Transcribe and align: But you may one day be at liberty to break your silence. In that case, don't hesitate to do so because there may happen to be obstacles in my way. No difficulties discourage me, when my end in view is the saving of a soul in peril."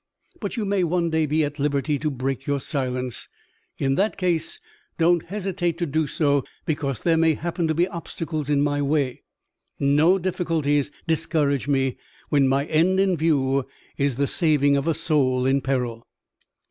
But 0.39 0.57
you 0.57 0.65
may 0.65 0.83
one 0.83 1.11
day 1.11 1.27
be 1.27 1.43
at 1.43 1.59
liberty 1.59 1.99
to 1.99 2.09
break 2.09 2.47
your 2.47 2.59
silence. 2.59 3.29
In 3.77 3.93
that 3.97 4.17
case, 4.17 4.59
don't 4.97 5.25
hesitate 5.27 5.77
to 5.77 5.85
do 5.85 6.07
so 6.07 6.43
because 6.65 7.01
there 7.01 7.17
may 7.17 7.35
happen 7.35 7.67
to 7.67 7.75
be 7.75 7.87
obstacles 7.87 8.49
in 8.49 8.63
my 8.63 8.81
way. 8.81 9.21
No 9.79 10.17
difficulties 10.17 10.91
discourage 11.05 11.67
me, 11.67 11.99
when 12.29 12.47
my 12.47 12.65
end 12.65 12.99
in 12.99 13.15
view 13.15 13.67
is 13.95 14.15
the 14.15 14.25
saving 14.25 14.75
of 14.75 14.87
a 14.87 14.95
soul 14.95 15.45
in 15.45 15.61
peril." 15.61 16.07